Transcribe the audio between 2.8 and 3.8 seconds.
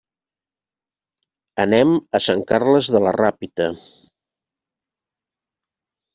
de la Ràpita.